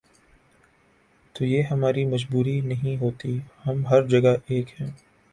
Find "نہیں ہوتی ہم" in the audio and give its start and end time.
2.61-3.85